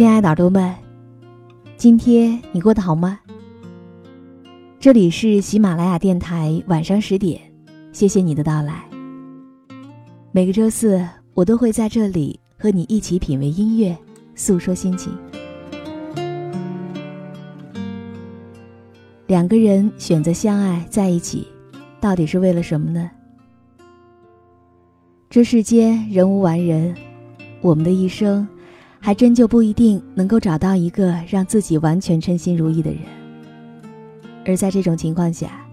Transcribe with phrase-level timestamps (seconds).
[0.00, 0.74] 亲爱的耳朵们，
[1.76, 3.20] 今天你过得好吗？
[4.78, 7.38] 这里是喜马拉雅电台，晚上十点，
[7.92, 8.82] 谢谢你的到来。
[10.32, 13.94] 每个周四，我都会在这里和你一起品味音乐，
[14.34, 15.12] 诉说心情。
[19.26, 21.46] 两个人选择相爱在一起，
[22.00, 23.10] 到底是为了什么呢？
[25.28, 26.96] 这世间人无完人，
[27.60, 28.48] 我们的一生。
[29.00, 33.00] 还真就不一定能够找到一个让自己完全称心如意的人，
[34.44, 35.64] 而在这种情况下，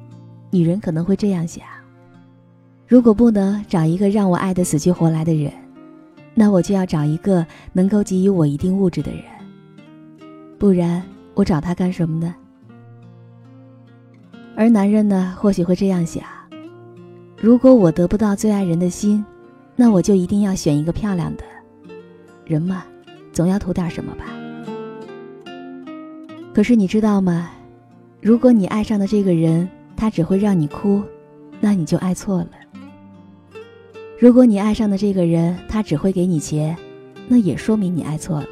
[0.49, 1.63] 女人可能会这样想：
[2.87, 5.51] 如果不能找一个让我爱得死去活来的人，
[6.33, 9.21] 那我就要找一个能够给予我一定物质的人，
[10.57, 12.33] 不然我找他干什么呢？
[14.55, 16.23] 而男人呢，或许会这样想：
[17.35, 19.23] 如果我得不到最爱人的心，
[19.75, 21.43] 那我就一定要选一个漂亮的
[22.45, 22.85] 人嘛。
[23.37, 24.25] 总要图点什么吧。
[26.55, 27.51] 可是你知道吗？
[28.19, 31.03] 如果你爱上的这个人，他只会让你哭，
[31.59, 32.49] 那你就爱错了。
[34.17, 36.75] 如果你爱上的这个人，他只会给你钱，
[37.27, 38.47] 那也说明你爱错了。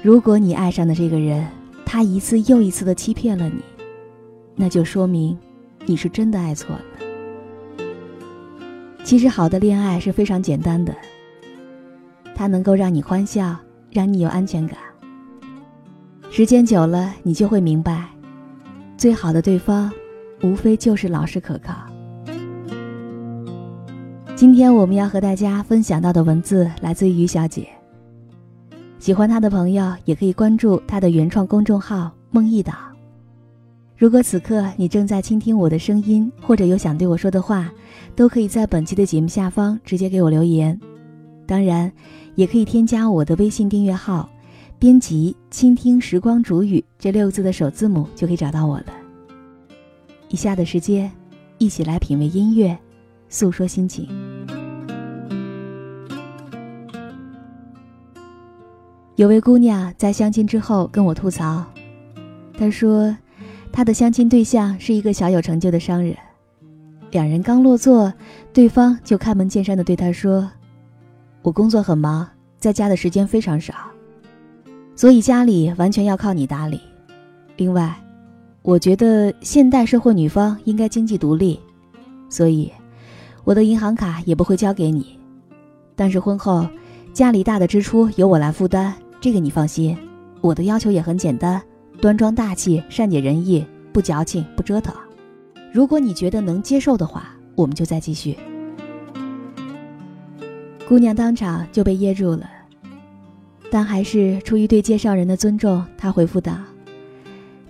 [0.00, 1.46] 如果你爱上的这个人，
[1.84, 3.60] 他一次又一次的欺骗了你，
[4.56, 5.38] 那就说明
[5.84, 6.82] 你是真的爱错了。
[9.04, 10.96] 其实好的恋爱是非常简单的。
[12.42, 13.54] 它能够让你欢笑，
[13.88, 14.76] 让你有安全感。
[16.28, 18.08] 时间久了，你就会明白，
[18.96, 19.92] 最好的对方，
[20.42, 21.72] 无非就是老实可靠。
[24.34, 27.68] 今天我们要和大家分享到的文字来自于于小姐。
[28.98, 32.74] 喜欢她的朋友也可以关注她的原创公众号“梦一岛”。
[33.96, 37.70] 如果此刻你正在倾听我的声音，或者有想对我说的话，
[38.16, 40.76] 都可以在本期的节目下方直接给我留言。
[41.46, 41.92] 当然。
[42.34, 44.28] 也可以添加我的微信订阅号，
[44.78, 48.86] 编辑“倾听时光煮雨”这六字的首字母，就可以找到我了。
[50.28, 51.10] 以下的时间，
[51.58, 52.76] 一起来品味音乐，
[53.28, 54.08] 诉说心情。
[59.16, 61.62] 有位姑娘在相亲之后跟我吐槽，
[62.56, 63.14] 她说，
[63.70, 66.16] 她的相亲对象是一个小有成就的商人，
[67.10, 68.12] 两人刚落座，
[68.54, 70.50] 对方就开门见山的对她说。
[71.42, 72.26] 我工作很忙，
[72.58, 73.74] 在家的时间非常少，
[74.94, 76.80] 所以家里完全要靠你打理。
[77.56, 77.94] 另外，
[78.62, 81.58] 我觉得现代社会女方应该经济独立，
[82.28, 82.70] 所以
[83.42, 85.18] 我的银行卡也不会交给你。
[85.96, 86.64] 但是婚后，
[87.12, 89.98] 家里大的支出由我来负担，这个你放心。
[90.40, 91.60] 我的要求也很简单：
[92.00, 94.94] 端庄大气、善解人意，不矫情、不折腾。
[95.72, 98.38] 如果你觉得能接受的话，我们就再继续。
[100.88, 102.50] 姑娘当场就被噎住了，
[103.70, 106.54] 但还是出于对介绍人的尊重，她回复道：“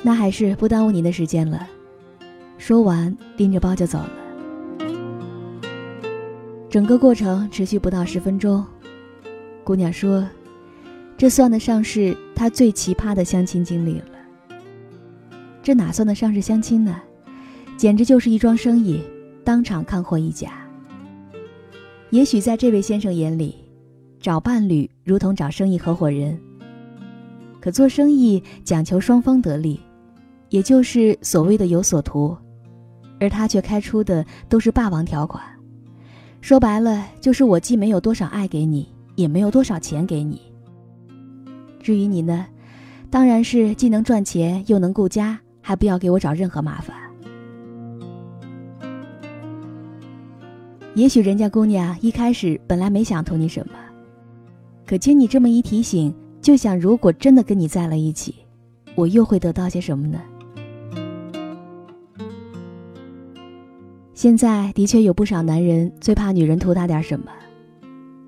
[0.03, 1.69] 那还是不耽误您的时间了。”
[2.59, 4.11] 说完，拎着包就走了。
[6.69, 8.65] 整个过程持续不到十分钟。
[9.63, 10.29] 姑娘说
[11.17, 14.57] ：“这算得上是她最奇葩的相亲经历了。
[15.63, 17.01] 这哪算得上是相亲呢？
[17.77, 19.01] 简直就是一桩生意，
[19.45, 20.51] 当场看货一家。”
[22.13, 23.55] 也许在这位先生眼里，
[24.21, 26.39] 找伴侣如同找生意合伙人。
[27.59, 29.81] 可做生意讲求双方得利，
[30.51, 32.37] 也就是所谓的有所图，
[33.19, 35.43] 而他却开出的都是霸王条款。
[36.43, 38.87] 说白了，就是我既没有多少爱给你，
[39.17, 40.43] 也没有多少钱给你。
[41.81, 42.45] 至于你呢，
[43.09, 46.95] 当然是既能赚钱又能顾家，还不要给我找任何麻烦。
[50.95, 53.73] 也许人家姑娘一开始本来没想图你什么，
[54.87, 58.35] 可经你这么一提醒，就想如果真的跟你在了一起，
[58.95, 60.21] 我又会得到些什么呢？
[64.13, 67.33] 现在的确有不少男人最怕女人图他点什么，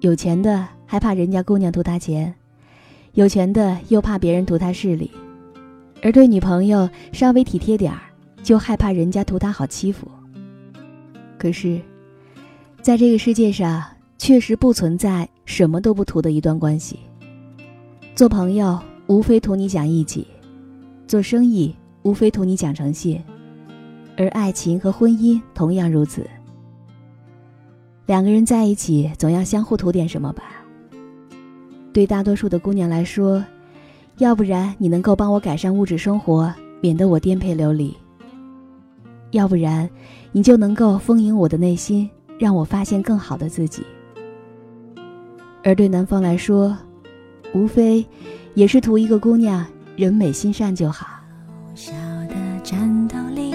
[0.00, 2.34] 有钱的害怕人家姑娘图他钱，
[3.12, 5.10] 有权的又怕别人图他势力，
[6.02, 8.00] 而对女朋友稍微体贴点儿，
[8.42, 10.08] 就害怕人家图他好欺负。
[11.36, 11.78] 可是。
[12.84, 13.82] 在这个世界上，
[14.18, 16.98] 确实不存在什么都不图的一段关系。
[18.14, 20.26] 做朋友无非图你讲义气，
[21.06, 23.18] 做生意无非图你讲诚信，
[24.18, 26.28] 而爱情和婚姻同样如此。
[28.04, 30.42] 两个人在一起，总要相互图点什么吧？
[31.90, 33.42] 对大多数的姑娘来说，
[34.18, 36.52] 要不然你能够帮我改善物质生活，
[36.82, 37.94] 免得我颠沛流离；
[39.30, 39.88] 要不然，
[40.32, 42.10] 你就能够丰盈我的内心。
[42.38, 43.84] 让我发现更好的自己，
[45.62, 46.76] 而对男方来说，
[47.54, 48.04] 无非
[48.54, 49.64] 也是图一个姑娘
[49.96, 51.06] 人美心善就好。
[51.74, 51.92] 小
[52.28, 53.53] 的战斗力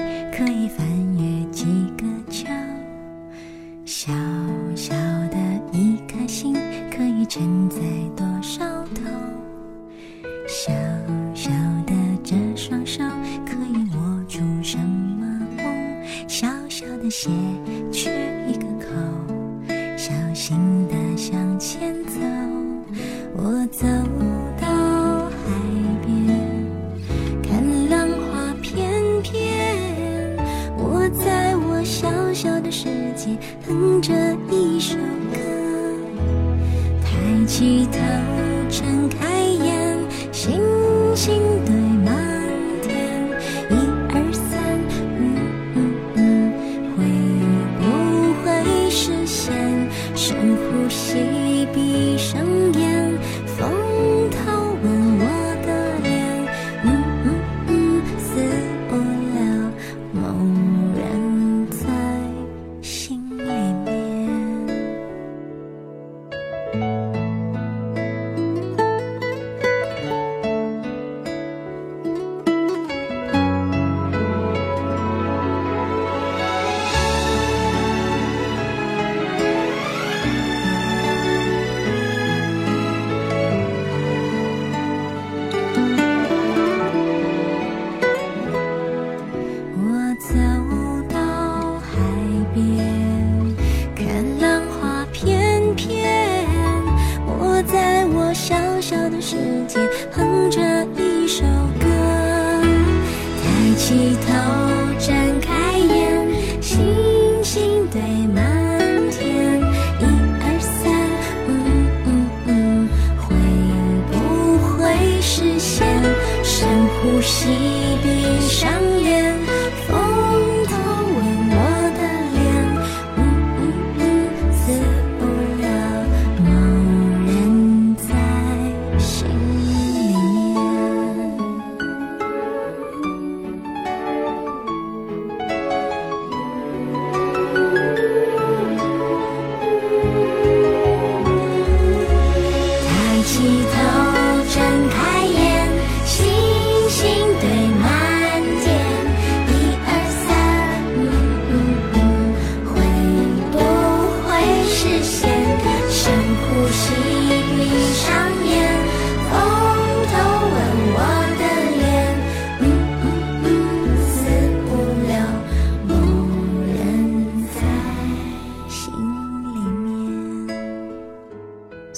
[41.19, 41.78] 新的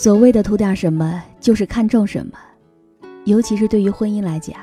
[0.02, 2.34] 所谓的图点什么，就是看重什么，
[3.26, 4.56] 尤其是对于婚姻来讲。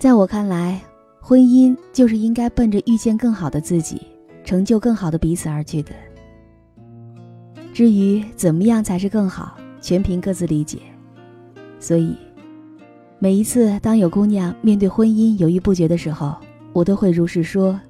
[0.00, 0.82] 在我看来，
[1.20, 4.02] 婚姻就是应该奔着遇见更好的自己，
[4.44, 5.92] 成就更好的彼此而去的。
[7.72, 10.80] 至于怎么样才是更好，全凭各自理解。
[11.78, 12.16] 所以，
[13.20, 16.34] 每一次当有姑娘面对婚姻犹豫不决的时候，
[16.72, 17.80] 我都会如实说：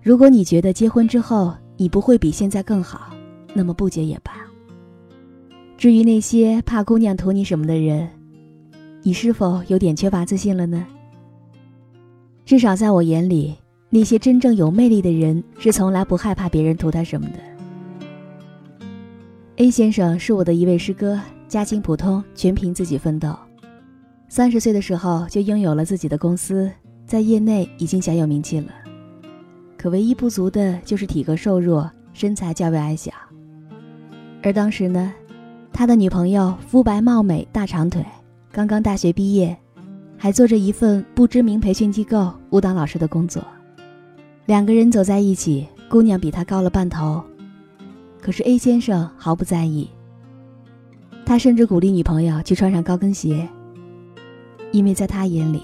[0.00, 3.10] 如果你觉得结婚之后你不会比现在更好，
[3.52, 4.30] 那么不结也罢。
[5.80, 8.06] 至于那些怕姑娘图你什么的人，
[9.02, 10.86] 你是否有点缺乏自信了呢？
[12.44, 13.56] 至少在我眼里，
[13.88, 17.38] 那些真正有魅力的人是从来不害怕别人图他什么的。
[19.56, 21.18] A 先生是我的一位师哥，
[21.48, 23.34] 家境普通，全凭自己奋斗。
[24.28, 26.70] 三十岁的时候就拥有了自己的公司，
[27.06, 28.70] 在业内已经小有名气了。
[29.78, 33.10] 可唯一不足的就是体格瘦弱，身材较为矮小。
[34.42, 35.10] 而当时呢，
[35.72, 38.04] 他的女朋友肤白貌美、大长腿，
[38.52, 39.56] 刚刚大学毕业，
[40.18, 43.42] 还做着一份不知名培训机构舞蹈老师的工作。
[44.46, 47.22] 两个人走在一起，姑娘比他高了半头，
[48.20, 49.88] 可是 A 先生毫不在意。
[51.24, 53.48] 他甚至鼓励女朋友去穿上高跟鞋，
[54.72, 55.62] 因为在他眼里，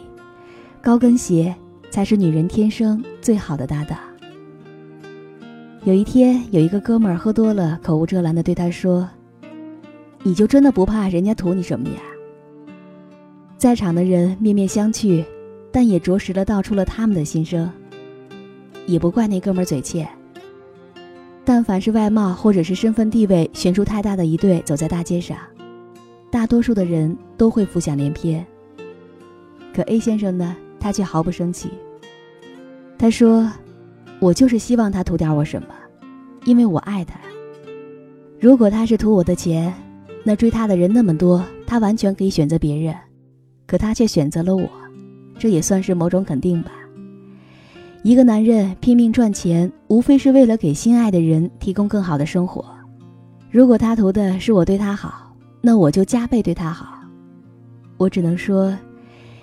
[0.80, 1.54] 高跟鞋
[1.90, 3.98] 才是女人天生最好的搭档。
[5.82, 9.08] 有一天，有一个哥们儿喝多了，口无遮拦地对他说
[10.26, 12.00] ：“你就真的不怕人家图你什么呀？”
[13.56, 15.24] 在场的人面面相觑，
[15.70, 17.70] 但也着实的道出了他们的心声。
[18.86, 20.08] 也不怪那哥们儿嘴欠。
[21.44, 25.36] 但凡是外貌或者是身份地位悬殊太大的一对走在大街上。
[26.28, 28.44] 大多数的人都会浮想联翩。
[29.72, 31.70] 可 A 先生呢，他却毫不生气。
[32.98, 33.48] 他说
[34.18, 35.68] ：“我就是希望他图点我什么，
[36.44, 37.14] 因为我爱他。
[38.40, 39.72] 如果他是图我的钱，
[40.26, 42.92] 那追他的人那么多，他完全可以选择别人。
[43.64, 44.68] 可他却选择了我，
[45.38, 46.72] 这也算是某种肯定吧。
[48.02, 52.64] 一个男人拼命赚钱，无非是为了给心爱的人提供更好的生活。
[53.52, 55.22] 如果他图的是我对他好。”
[55.62, 57.00] 那我就加倍对他好。
[57.96, 58.76] 我只能说，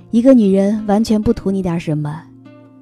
[0.10, 2.24] 一个女人完全不图你点什么，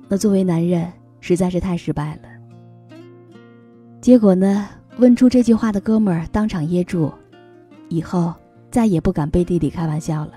[0.08, 0.88] 那作为男人
[1.22, 2.98] 实在是太失败了。
[4.00, 4.68] 结果呢，
[4.98, 7.12] 问出这句话的哥们儿当场噎住，
[7.92, 8.34] 以后
[8.72, 10.32] 再也不敢背地里开玩笑了。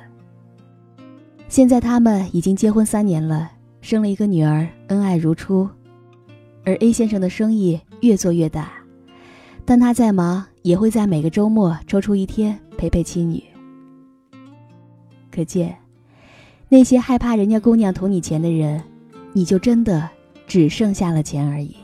[1.49, 5.69] 现在他们已经结婚三年了，生了一个女儿，恩爱如初。
[6.65, 8.73] 而 A 先生的生意越做越大，
[9.65, 12.59] 但他再忙也会在每个周末抽出一天。
[12.77, 13.41] 陪陪妻女，
[15.31, 15.75] 可见
[16.69, 18.83] 那些害怕人家姑娘图你钱的人，
[19.33, 20.11] 你就真的
[20.45, 21.77] 只剩下了钱而已。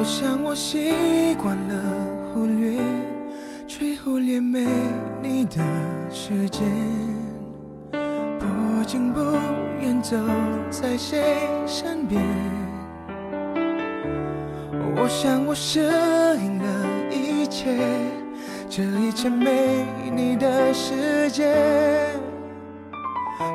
[0.00, 1.74] 我想我习惯了
[2.32, 2.80] 忽略，
[3.66, 4.66] 却忽略没
[5.22, 5.62] 你的
[6.10, 6.66] 时间，
[7.92, 9.20] 不近不
[9.78, 10.16] 远走
[10.70, 11.20] 在谁
[11.66, 12.18] 身边。
[14.96, 17.76] 我想我适应了一切，
[18.70, 19.84] 这一切没
[20.16, 21.54] 你的世界。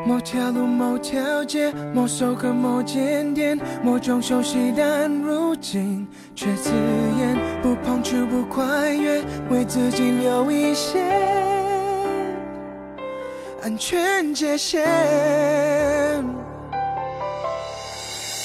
[0.05, 6.71] 某条路，某条街，某首歌，某间店，某种熟悉，但如今却刺
[7.19, 7.37] 眼。
[7.61, 10.99] 不碰触，不跨越，为自己留一些
[13.63, 14.83] 安全界限。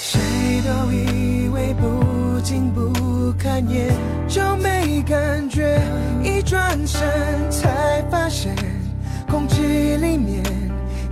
[0.02, 0.20] 谁
[0.62, 2.90] 都以为不近不。
[3.38, 3.94] 看眼
[4.28, 5.80] 就没感觉，
[6.22, 7.00] 一转身
[7.50, 8.54] 才发现，
[9.26, 9.62] 空气
[9.96, 10.42] 里面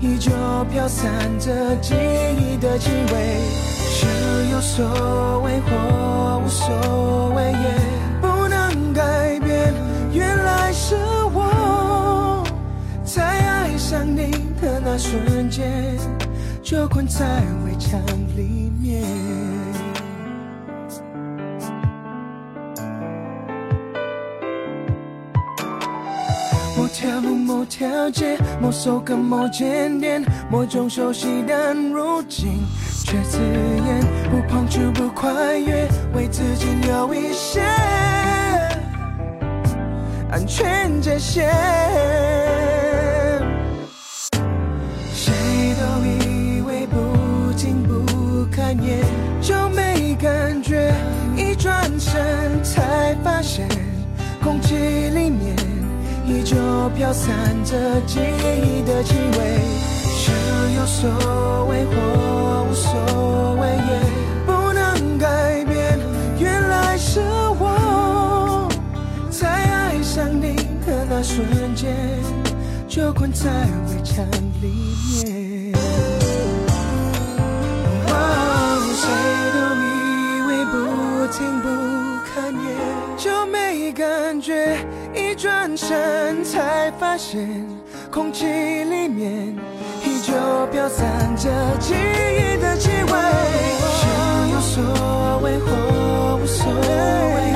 [0.01, 0.31] 依旧
[0.71, 3.41] 飘散着记忆的气味。
[3.91, 4.09] 想
[4.51, 7.75] 有所谓或无所谓，也
[8.21, 9.75] 不能改变。
[10.13, 10.95] 原来是
[11.35, 12.45] 我
[13.05, 15.97] 在爱上你的那瞬间，
[16.63, 18.01] 就困在围墙
[18.37, 19.03] 里面。
[27.69, 32.65] 条路，某条街，某首歌，某间店，某种熟悉，但如今
[33.05, 34.01] 却刺眼。
[34.31, 37.61] 不碰触，不跨越，为自己留一些
[40.31, 41.51] 安全界限。
[45.13, 49.05] 谁都以为不近不看眼
[49.41, 50.93] 就没感觉，
[51.37, 53.69] 一转身才发现，
[54.43, 55.68] 空气里面。
[56.29, 56.57] 依旧
[56.95, 57.33] 飘散
[57.65, 59.61] 着记忆的气味，
[60.05, 60.31] 是
[60.77, 61.09] 有所
[61.65, 61.93] 谓或
[62.69, 62.93] 无所
[63.55, 63.91] 谓，也
[64.45, 65.99] 不能改变。
[66.39, 67.21] 原来是
[67.59, 68.69] 我
[69.31, 70.55] 在爱上你
[70.87, 71.97] 的那瞬间，
[72.87, 73.49] 就困在
[73.89, 74.25] 围墙
[74.61, 74.69] 里
[75.25, 75.73] 面。
[79.01, 79.07] 谁
[79.55, 79.87] 都以
[80.49, 80.75] 为不
[81.33, 81.67] 听不
[82.27, 82.67] 看也
[83.17, 84.77] 就没感觉。
[85.39, 87.65] 转身才发现，
[88.11, 89.57] 空气里面
[90.05, 90.33] 依旧
[90.73, 93.13] 飘散着记忆的气味。
[93.95, 94.05] 是
[94.51, 97.55] 有所谓或无所谓，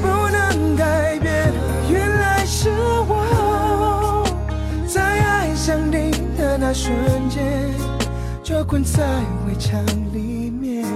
[0.00, 1.52] 不能改变。
[1.90, 2.70] 原来是
[3.08, 4.24] 我
[4.86, 6.94] 在爱上你的那瞬
[7.28, 7.42] 间，
[8.44, 9.02] 就困在
[9.48, 10.86] 围墙里面，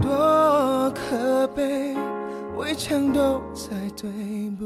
[0.00, 1.94] 多可悲。
[3.12, 4.10] 都在对
[4.58, 4.64] 不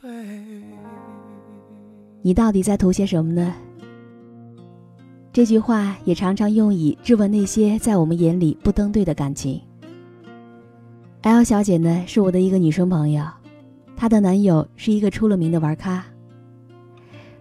[0.00, 0.10] 对？
[2.22, 3.54] 你到底在图些什么呢？
[5.32, 9.60] 这句话也常常用以质问那些在我们眼里不登对的感情。
[11.22, 13.22] L 小姐呢，是我的一个女生朋友，
[13.94, 16.04] 她的男友是一个出了名的玩咖。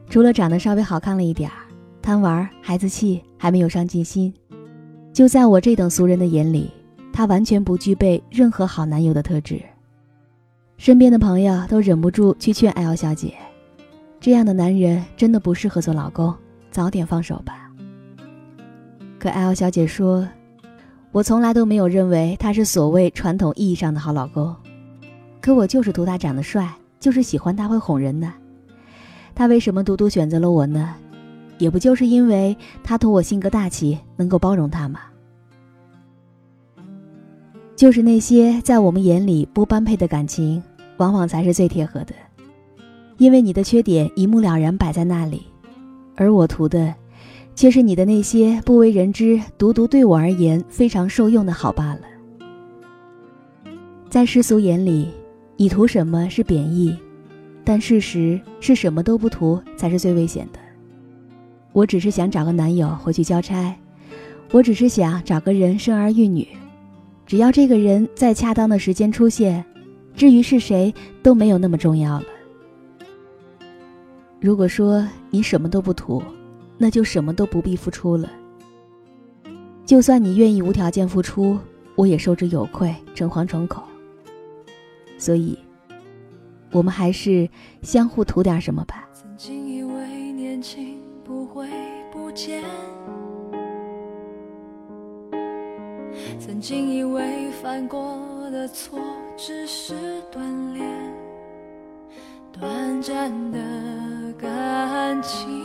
[0.09, 1.55] 除了长得稍微好看了一点儿，
[2.01, 4.33] 贪玩、孩子气，还没有上进心。
[5.13, 6.69] 就在我这等俗人的眼里，
[7.17, 9.59] 他完全不具备任何好男友的特质。
[10.77, 13.33] 身边的朋友都忍不住去劝 L 小姐，
[14.19, 16.31] 这样的男人真的不适合做老公，
[16.69, 17.71] 早点放手吧。
[19.17, 20.29] 可 L 小姐说
[21.11, 24.55] ：“我从来都没有认为他是所谓传统意义上的好老公，
[25.41, 28.31] 可我就是图他长得帅，就是喜欢他会哄人呢。
[29.33, 30.93] 他为什么独独选择了我呢？
[31.57, 34.99] 也不就是因为他图我性格大气，能够包容他吗？”
[37.77, 40.61] 就是那些在我们眼里不般配的感情，
[40.97, 42.13] 往往才是最贴合的，
[43.19, 45.43] 因为你的缺点一目了然摆在那里，
[46.15, 46.91] 而我图的，
[47.55, 52.01] 却是你的那些不为人知、独独对我而言非常受用的好罢了。
[54.09, 55.09] 在世俗眼里，
[55.55, 56.97] 你图什么是贬义，
[57.63, 60.57] 但事实是什么都不图才是最危险的。
[61.73, 63.75] 我只是想找个男友回去交差，
[64.51, 66.47] 我只是想找个人生儿育女。
[67.27, 69.63] 只要这个人在恰当的时间出现，
[70.15, 72.25] 至于是谁都没有那么重要了。
[74.39, 76.23] 如果说你什么都不图，
[76.77, 78.31] 那就什么都不必付出了。
[79.85, 81.59] 就算你愿意无条件付出，
[81.95, 83.83] 我也受之有愧，诚惶诚恐。
[85.17, 85.59] 所以，
[86.71, 87.49] 我们还是
[87.81, 89.05] 相互图点什么吧。
[96.67, 98.19] 经以为犯过
[98.51, 98.99] 的错
[99.37, 99.93] 只是
[100.29, 100.41] 锻
[100.73, 100.85] 炼，
[102.51, 103.57] 短暂的
[104.37, 105.63] 感情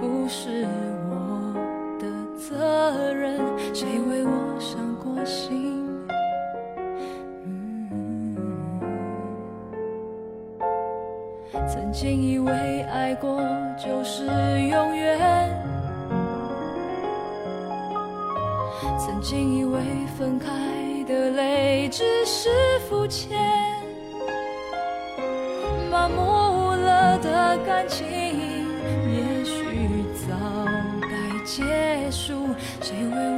[0.00, 0.68] 不是
[1.10, 1.52] 我
[1.98, 2.06] 的
[2.38, 3.40] 责任，
[3.74, 5.82] 谁为我伤过心？
[11.66, 13.42] 曾经以为爱过
[13.76, 14.24] 就是
[14.68, 14.83] 永
[19.24, 19.80] 曾经以为
[20.18, 20.50] 分开
[21.08, 23.40] 的泪只是肤浅，
[25.90, 30.36] 麻木了的感情，也许早
[31.00, 31.64] 该结
[32.10, 32.34] 束。
[32.82, 33.33] 谁为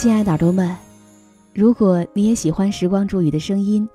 [0.00, 0.74] 亲爱的耳朵们，
[1.52, 3.86] 如果你也喜欢时光煮雨的声音，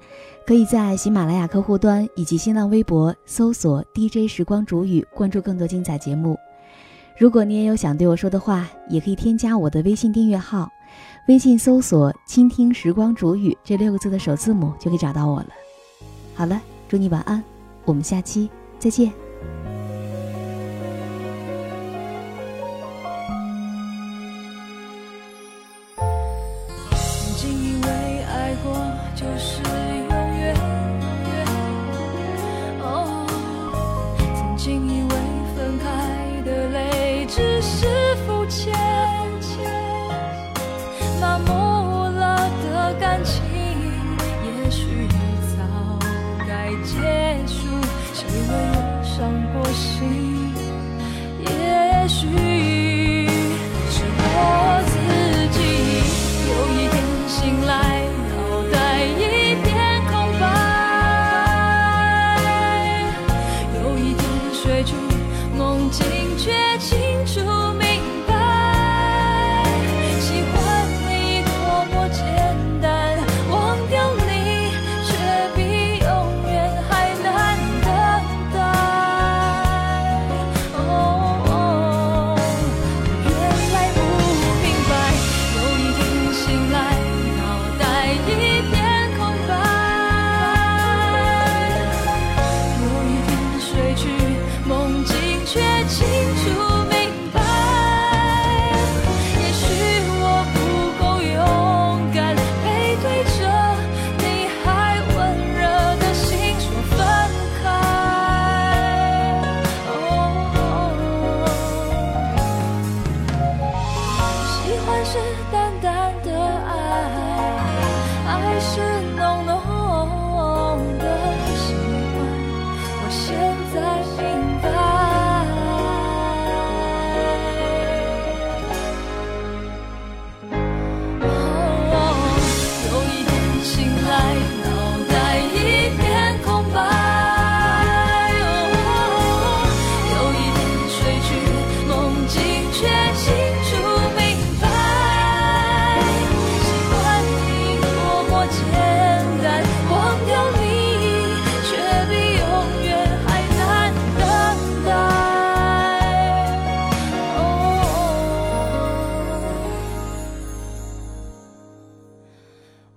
[0.46, 6.38] 可以在喜马拉雅客户端以及新浪微博搜索 DJ 时光煮雨，关注更多精彩节目。
[7.18, 10.70] 如果你也有想对我说的话，也可以添加我的微信订阅号，
[11.28, 15.48] 微信搜索“倾听时光煮雨”这六个字的首字母就可以找到我了。
[16.36, 17.44] 好了，祝你晚安，
[17.84, 19.25] 我们下期再见。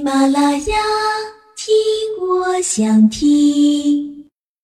[0.00, 0.78] 喜马拉雅，
[1.54, 1.76] 听
[2.26, 4.19] 我想听。